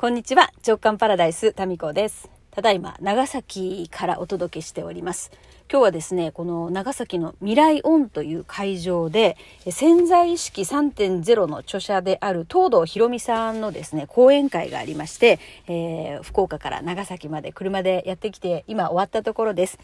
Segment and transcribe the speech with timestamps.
[0.00, 0.52] こんにちは。
[0.64, 2.30] 直感パラダイスタミコです。
[2.52, 5.32] ただいま長崎からお届けしております。
[5.68, 9.36] 今日はですねこの長崎の未来オンという会場で
[9.68, 19.80] 潜在意識3.0の著者である東堂ひろみさんのですね講演会がありまして、えー、福岡から長崎まで車でやってきて今終わったところです。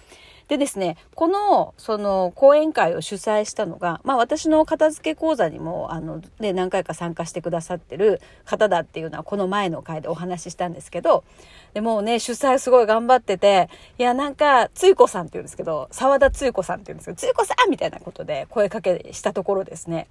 [0.49, 11.25] でですね、この、その、講演会を主催したのが、まあ私の片付け講座にも、あの、ね、何回か参加してくださってる方だっていうのは、この前の回でお話ししたんですけど、
[11.73, 20.09] でもうね、主催すごい頑張ってて、いや、なんか、つゆこさんって言うんですけど、沢田つゆこさんって言うんですけど、つゆこさんみたいなことで声かけしたところですね、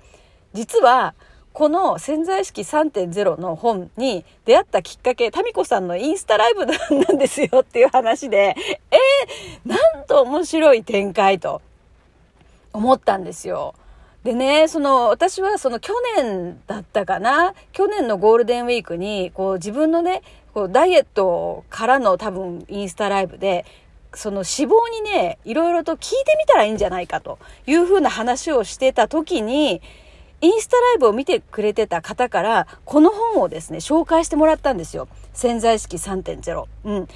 [0.53, 1.13] 実は、
[1.53, 6.73] この潜在意識3.0の本に出会ったきっかけ、タミコさんのインスタライブな
[7.13, 8.55] んですよっていう話で、
[8.89, 11.61] えー、なんと面白い展開と
[12.73, 13.75] 思ったんですよ。
[14.23, 20.23] でね、その、私はその去年だったかな、去年のゴールデンウィークに、こう自分のね、
[20.55, 23.65] こうダイエットからの多分インスタライブで、
[24.15, 29.81] その脂肪にね、いろいろと聞いてみたらいいんじゃないかというふうな話をしてた時に、
[30.43, 35.07] インスタライブを見てくれてた方から、この本をですね、紹介してもらったんですよ。
[35.33, 36.65] 潜在意識3.0。
[36.83, 37.05] うん。
[37.05, 37.13] で、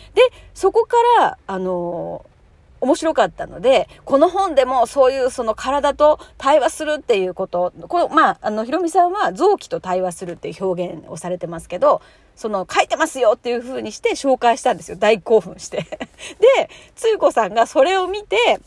[0.54, 2.38] そこから、あのー
[2.80, 12.04] 面白かったので、この本でもそういうその体と対話するっていうこと、こ、まあ、あの、ひろみさんは臓器と対話するっていう表現をされてますけど、
[12.36, 14.98] その書いてますよっていう風にして紹介したんですよ。
[14.98, 15.78] 大興奮して。
[16.40, 18.60] で、つゆこさんがそれを見て、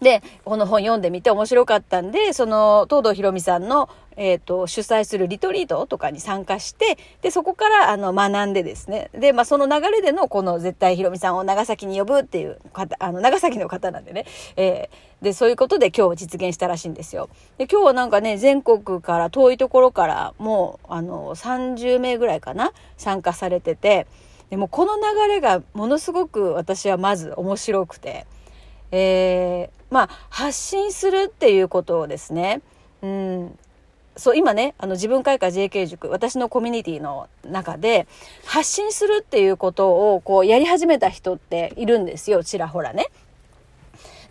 [0.00, 9.10] で、この本読んでみて面白かったんで、その、東堂ひろみさんの、えっ、ー、と、主催するリトリートとかに参加して、で、そこから、あの、学んでですね。
[9.12, 14.24] で、まあ、その流れでの、この絶対ひろみさんを長崎に呼ぶっていう方、あの、長崎の方なんでね。
[14.56, 17.28] えー、で、そういうことで今日実現したらしいんですよ。
[17.58, 24.06] で、今日はなんかね、全国から遠いところから、もう、あの、30名ぐらいかな、参加されてて、
[24.48, 28.26] でもこの流れがものすごく私はまず面白くて、
[28.92, 32.60] えー、まあ、発信するっていうことをですね、
[33.02, 33.58] うん、
[34.16, 38.06] そう、今ね、あの、自分開花 JK 塾、私のコミュニティの中で、
[38.44, 43.06] 発信するっていうことを、こう、やり始めた人っているんですよ、ちらほらね。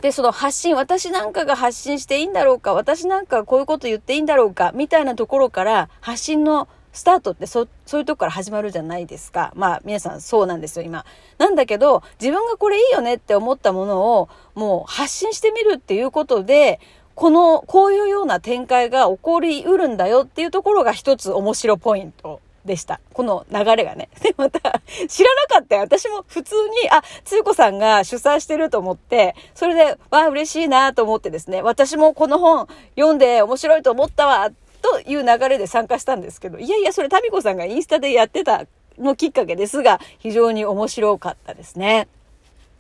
[0.01, 6.67] で、その発信、私なんかが発信していいんだろうか、私なんかこういうこと言っていいんだろうか、みたいなところから、発信の
[6.99, 9.53] スタートってそ、そういうとこから始まるじゃないですか。
[9.55, 11.05] まあ、皆さんそうなんですよ、今。
[11.37, 16.81] なんだけど、自分がこれいいよねって思ったものを、もう発信してみるっていうことで、
[17.15, 22.99] この、こういうような展開が起こりうるんだよっていうところが一つ面白ポイントでした。
[23.13, 24.09] この流れがね。
[24.21, 24.59] で、また、
[25.07, 25.81] 知らなかったよ。
[25.81, 34.49] 私も普通に、あ、つゆこさんが主催してると思って、それで、わあ、嬉しいなと思ってですね、私もこの本読んで面白いと思ったわ
[34.81, 38.65] という流れで参加したんですけど、いやいや、それタミコさんがインスタでやってた
[38.97, 42.07] のきっかけですが、非常に面白かったですね。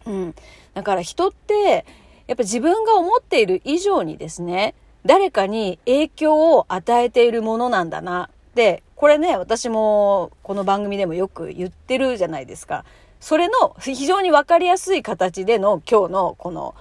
[0.05, 0.35] うん。
[0.73, 1.85] だから人って、
[2.27, 8.29] やっぱ自分が思っている以上にですね、誰かに影響を与えているものなんだな。
[8.53, 12.83] で、これね、私もこの番組でもよく言ってるじゃないですか。
[13.19, 16.75] それの非常にわかりやすい形での今日のこの、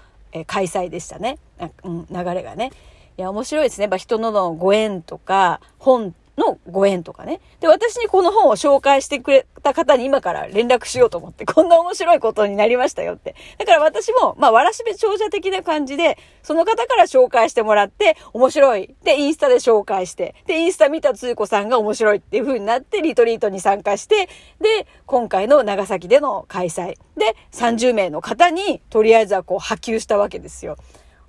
[0.47, 1.39] 開催でしたね。
[1.85, 2.71] うん、流れがね。
[3.19, 3.83] いや、面白いですね。
[3.83, 7.41] やっぱ人ののご縁とか、本のご縁とかね。
[7.59, 13.35] で、私にこの本を紹介してくれた方に今から連絡しようと思って、こんな面白いことになりましたよって。
[13.59, 18.95] だから私も、まあ、わらしべ長者的な感じで、その方から紹介してもらって、面白い。
[19.03, 24.29] で、インスタで紹介して、で、インスタ見たつゆこさんが面白いっていう風になって、リトリートに参加して、
[24.61, 26.99] で、今回の長崎での開催。
[27.17, 30.77] で、30名の方に、とりあえずはこう波及したわけですよ。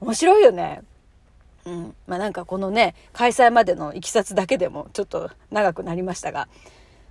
[0.02, 0.84] 面白いよね。
[1.70, 1.96] うん。
[2.08, 6.48] まあなんかこのね、開催までのいきさつだけでもちょっと長くなりましたが。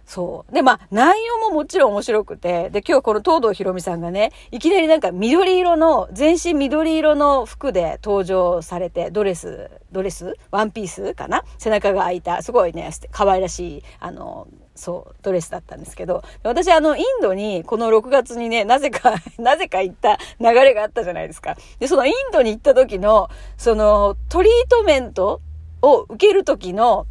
[0.04, 0.54] そう。
[0.54, 10.34] で、まあ、内容ももちろん面白くて、で、今日この東堂ひろみさんがね、いきなりなんか緑色の、全身緑色の服で登場されて、ドレス、ドレス？
[10.50, 11.44] ワンピースかな？
[11.58, 14.48] 背中が開いた、すごいね、可愛らしい、あの、
[14.78, 21.56] そう、ドレスだったんですけど、私あの、インドに、この6月にね、なぜか なぜか行った流れがあったじゃないですか。
[21.80, 25.40] で、そのインドに行った時の、その、トリートメント
[25.82, 27.06] を受ける時の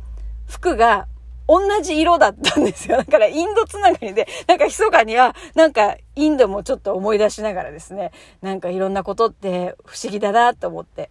[0.48, 1.08] 服が、
[1.50, 2.98] 同じ色だったんですよ。
[3.04, 11.10] だからインドつながりで、なんか密かには、なんかインドもちょっと思い出しながらですね、なんかいろんなことって不思議だなと思って。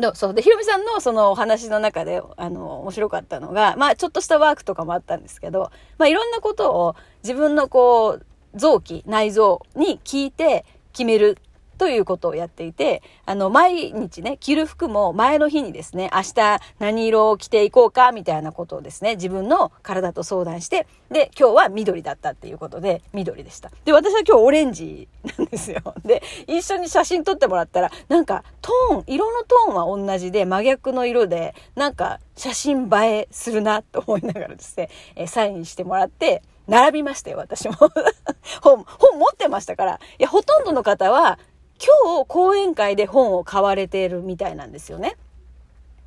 [0.00, 0.34] でそう。
[0.34, 11.38] で、ひろみさんのそのお話の中で、あの、面白かったのが、まあ、ちょっとしたワークとかもあったんですけど、まあ、いろんなことを自分のこう、臓器、内臓に聞いて決める
[11.80, 23.70] ということをやっていて、あの、毎日ね、着る服も前の日にですね、明日何色を着ていこうか、みたいなことをですね、自分の体と相談して、で、今日は緑だったっていうことで、緑でした。
[23.86, 25.80] で、私は今日オレンジなんですよ。
[26.04, 37.74] で、一緒に写真撮ってもらったら、なんか、トーン、色のトーンは同じで、真逆の色で、なんか、写真映えするなと思いながらですね、えサインしてもらって、並びましたよ、私も。
[38.62, 39.94] 本、本持ってましたから。
[39.94, 41.38] いや、ほとんどの方は、
[41.82, 45.16] 今日講演会で本を買われているみたいなんですよね。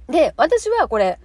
[0.08, 1.20] で、私はこれ、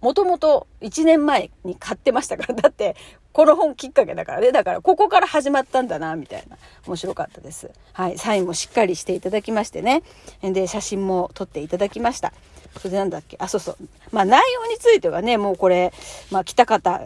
[0.00, 2.54] もともと1年前に買ってましたから。
[2.54, 2.96] だって、
[3.32, 4.52] この本きっかけだからね。
[4.52, 6.56] だから、ここから始まったんだな、みたいな。
[6.86, 7.70] 面白かったです。
[7.92, 8.18] はい。
[8.18, 10.02] サインもしっかりしていただきましてね。
[10.42, 12.32] で、写真も撮っていただきました。
[12.76, 13.36] それでなんだっけ？
[13.40, 13.76] あ、そうそう。
[14.12, 15.92] まあ内容についてはね、もうこれ、
[16.30, 17.00] まあ来た方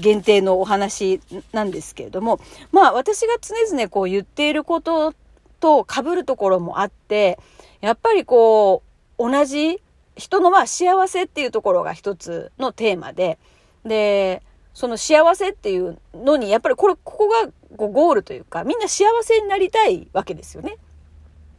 [0.00, 1.20] 限定のお話
[1.52, 2.40] なんですけれども、
[2.72, 5.14] まあ私が常々こう言っていること
[5.60, 7.38] と被るところもあって、
[7.80, 8.82] やっぱりこ
[9.18, 9.80] う、同じ
[10.16, 13.38] 人のまあ幸せっていうところが一つのテーマで、
[13.84, 14.42] で、
[14.74, 20.76] その幸せっていうのに、やっぱりこれ、ここがゴールというか、みんな幸せになりたいわけですよね。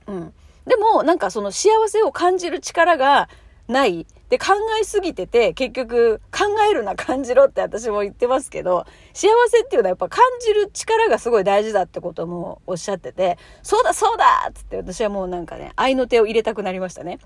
[0.08, 0.34] うん。
[0.66, 3.30] でも、なんかその幸せを感じる力が
[3.70, 4.06] ない。
[4.30, 17.20] で、考えすぎてて、結局、考えるな、感じろって私も言ってますけど、幸せっていうのはやっぱ感じる力がすごい大事だってこともおっしゃってて、そうだそうだっつって私はもうなんかね、愛の手を入れたくなりましたね。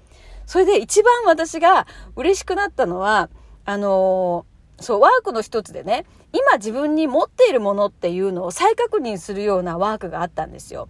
[0.45, 3.29] それで一番私が嬉しくなったのは、
[3.65, 10.89] あのー、そう、ワークの一つでね、今自分に持っているものっていうのを再確認するようなワークがあったんですよ。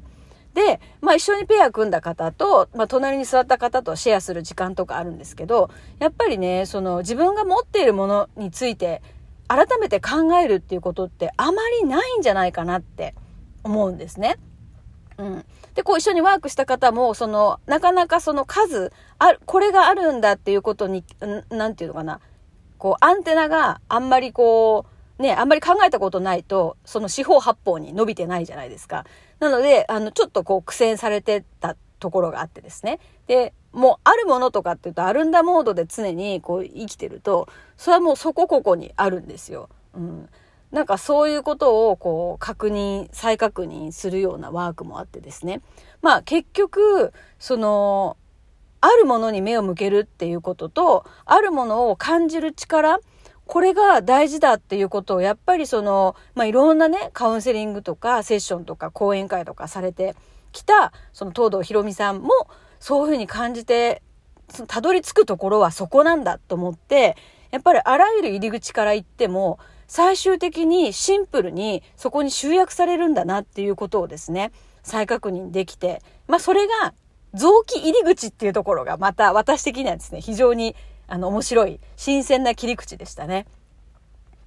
[0.54, 5.70] で、まあ一緒にペア組んだ方と、まあ隣に座った方とシェアする時間とかあるんですけど、
[6.00, 9.02] やっぱりね、その自分が持っているものについて
[9.48, 13.16] 改めて考えるっていうことってあまりないんじゃないかなって
[13.64, 14.38] 思うんですね。
[15.18, 15.46] うん。
[15.76, 21.04] で、こう一緒にワークした方も、その、なかなかその数、あ、これがあるんだっていうことに、
[21.50, 22.20] なんていうのかな。
[22.78, 29.06] こう、アンテナがあんまりこう、ね、あんまり考えたことないと、その四方八方に伸びてないじゃないですか。
[29.40, 33.00] なので、あの、ちょっとこう苦戦されてたところがあってですね。
[33.28, 39.70] で、もうあるものとかっていうと、あるんだモードで常にこう生きてると、それはもうそこここにあるんですよ。
[39.94, 40.30] うん。
[40.72, 45.62] なんかそういうことをこう確認、再確認するようなワークもあってですね。
[46.02, 48.18] まあ結局、その、
[48.82, 53.00] あるものに目を向けるっていうことと、あるものを感じる力、
[53.46, 60.16] これが大事だっていうことをやっぱりその、まあ、いろんなね、カウンセリングとかセッションとか講演会とかされて
[60.52, 62.30] きた、その東堂ひろみさんも
[62.80, 64.02] そういうふうに感じて、
[64.68, 67.16] たどり着くところはそこなんだと思って、
[67.52, 74.52] やっぱりあらゆる入り口から行っても、最終的にシンプルにそこに集約されるんだなっていうことをですね、
[74.82, 76.94] 再確認できて、まあそれが
[77.34, 80.76] 臓器入り口っていうところがまた私的にはですね、非常に
[81.08, 83.46] あの、面白い、新鮮な切り口でしたね。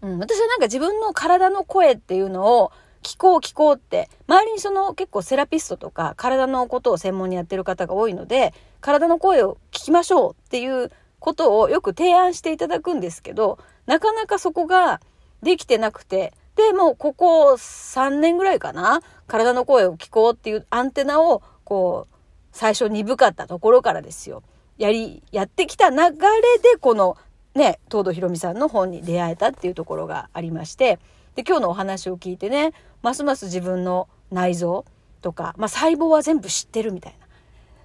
[0.03, 2.73] うん、私はなんか自分の体の声っていうのを
[3.03, 15.01] 聞こう聞こうって、周りにその結構セラピストとか体のことを専門にやってる方が多いので、体の声を聞きましょうっていうことをよく提案していただくんですけど、なかなかそこが
[15.43, 22.15] できてなくて、で、もうここ3年ぐらいかな、体の声を聞こうっていうアンテナをこう、
[22.53, 24.43] 最初鈍かったところからですよ。
[24.79, 27.17] やり、やってきた流れで、この
[27.55, 30.99] ね、東堂ひろみさんの本に出会えたっていうところがありまして、
[31.35, 32.73] で、今日のお話を聞いてね、
[33.03, 34.85] ますます自分の内臓
[35.23, 37.27] とか、まあ、細胞は全部知ってるみたいな。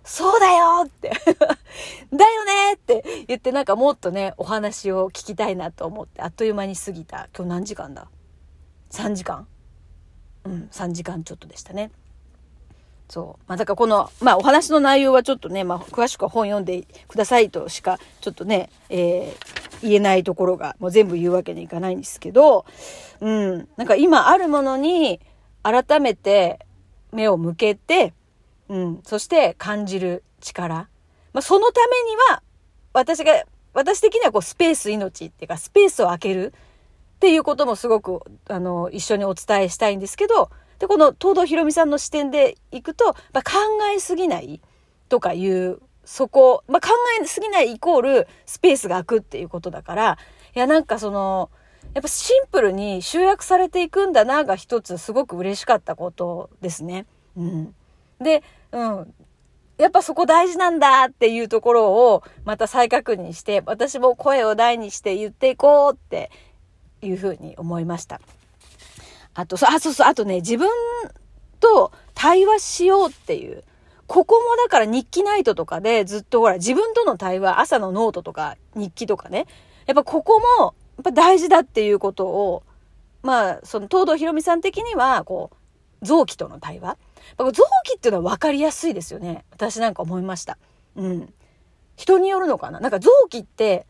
[0.04, 1.10] そうだよって
[2.12, 7.30] だよねって言ってなんかもっとね、お話を聞きたいなと思って、あっという間に過ぎた。
[7.36, 8.10] 今日何時間だ
[8.90, 9.48] ?3 時間
[10.44, 11.92] うん、3時間ちょっとでしたね。
[13.12, 13.44] そう。
[13.46, 22.64] まあ、だからこの、まあ、お話の内容はちょっとね、まあ、詳しくは本読んでくださいとしか、ちょっとね、えー、言えないところが、もう全部言うわけにいかないんですけど、
[23.20, 23.68] うん。
[23.76, 25.20] なんか今あるものに、
[25.62, 26.66] 改めて
[27.12, 28.14] 目を向けて、
[28.70, 29.02] うん。
[29.04, 30.88] そして感じる力。
[31.34, 32.42] まあ、そのためには、
[32.94, 36.54] 私が、私的にはこう、スペース命っていうか、スペースを空ける
[37.18, 40.50] っていうこともすごく、あの、一緒にお伝えしたいんですけど、
[40.82, 43.52] で、この東堂ひろみさんの視点でいくと、まあ、考
[43.96, 44.60] えすぎない
[45.10, 46.90] とかいう、そこ、まあ、考
[47.22, 50.18] えすぎないイコールスペースが空くっていうことだから、
[50.56, 51.52] いや、なんかその、
[51.94, 57.06] やっぱシンプルに集約されていくんだなが一つすごく嬉しかったことですね。
[57.38, 57.76] うん。
[58.20, 59.14] で、うん。
[59.78, 66.32] やっぱそこ大事なんだっていうところをまた再確認して、私も声を大にして言っていこうって
[67.04, 68.20] いうふうに思いました。
[69.34, 70.70] あと、あ、そうそう、あとね、自分
[71.60, 73.64] と対話しようっていう。
[74.08, 79.48] ここもだから日記ナイトとかでずっとほら自分との対話、朝のノートとか日記とかね、
[79.86, 82.64] やっぱここもやっぱ大事だっていうことを、
[83.24, 85.52] まあ、その東堂ひろみさん的には、こ
[86.02, 86.98] う、臓器との対話。
[87.38, 87.54] 臓
[87.86, 89.46] 器っていうのは分かりやすいですよね。
[89.52, 90.58] 私なんか思いました。
[90.96, 91.34] うん。
[91.96, 93.86] 人によるのかななんか臓器って、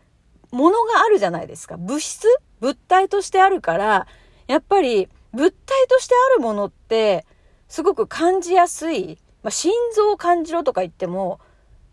[0.51, 1.77] ものがあるじゃないですか。
[1.77, 2.27] 物質？
[2.59, 4.05] 物体としてあるから、
[4.47, 7.25] やっぱり物体としてあるものって、
[7.67, 9.17] すごく感じやすい。
[9.43, 11.39] まあ、心臓を感じろとか言っても、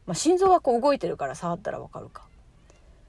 [0.07, 2.27] まあ、心臓がこう動いてるから触ったらわかるか。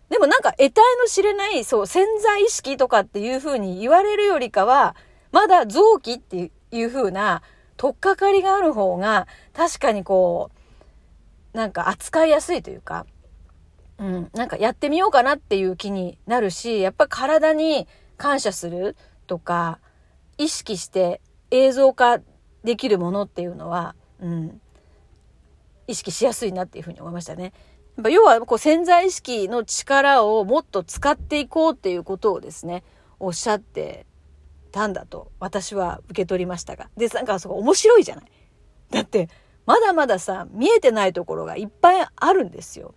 [0.09, 4.95] でもなんか得体の知れない、そう、潜在意識とかっていう風に言われるよりかは、
[5.31, 7.41] まだ臓器っていう風な、
[7.77, 10.51] 取っかかりがある方が、確かにこ
[11.53, 13.05] う、なんか扱いやすいというか、
[13.99, 18.95] うん、なんかやってみようかなっていう気になるし、やっぱ体に感謝する
[19.27, 19.79] とか、
[20.39, 22.19] 意識して映像化
[22.63, 24.61] できるものっていうのは、うん、
[25.85, 27.53] 意識しやすいなっていうふうに思いましたね。
[27.97, 32.83] やっぱ要はこう潜在意識の力をもっと使っていこうっていうことをですね、
[33.19, 34.05] おっしゃって
[34.71, 36.89] たんだと私は受け取りましたが。
[36.95, 38.25] で、なんかそこ面白いじゃない。
[38.91, 39.27] だって、
[39.65, 42.95] まだまださ、見えてないところがいっぱいあるんですよ。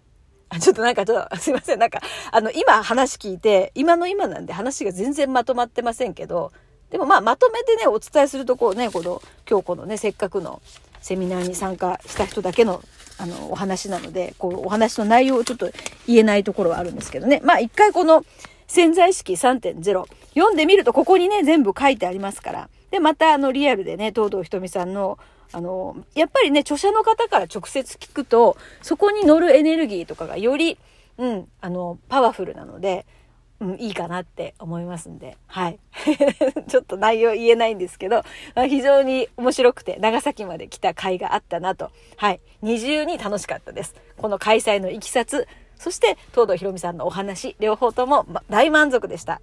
[0.60, 1.78] ちょっとなんかちょっと、すいません。
[1.78, 6.52] なんか、あの、今話聞いて、今の今なんで話が全然まとまってませんけど、
[6.92, 9.20] でもまあ、まとめてね、お伝えするとこうね、この、
[9.50, 10.62] 今日このね、せっかくの
[11.00, 12.82] セミナーに参加した人だけの、
[13.18, 15.70] あの、お話なので、こう、お話の内容をちょっと
[16.06, 17.40] 言えないところはあるんですけどね。
[17.44, 18.24] まあ、一回この、
[18.68, 22.68] 潜在意識3.0読んでみるとここにね、全部書いてありますから。
[22.90, 25.18] で、またあのリアルでね、東堂ひとみさんの
[25.52, 30.78] あの、やっぱりね、著者の方から直接聞くと、そこに乗るエネルギーとかがより、
[31.18, 33.04] うん、あの、パワフルなので、
[33.62, 35.78] うん、いいかなって思いますんで、はい。
[36.66, 38.24] ちょっと内容言えないんですけど、
[38.56, 42.40] まあ非常に面白くて、長崎まで来た甲斐があったなと、はい。
[42.60, 43.94] 二重に楽しかったです。
[44.16, 49.40] この開催のいきさつ、そして、東堂ひろみさんのお話、両方ともま大満足でした。